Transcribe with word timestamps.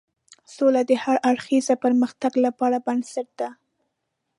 سوله 0.55 0.81
د 0.89 0.91
هر 1.03 1.17
اړخیز 1.29 1.65
پرمختګ 1.83 2.33
لپاره 2.45 2.77
بنسټ 2.85 3.27
ده. 3.39 3.49